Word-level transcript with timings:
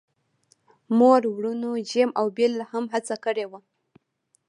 مور 0.97 1.21
وروڼو 1.35 1.71
جیم 1.89 2.09
او 2.19 2.25
بیل 2.37 2.53
هم 2.71 2.83
هڅه 2.93 3.15
کړې 3.25 3.45
وه 3.51 3.59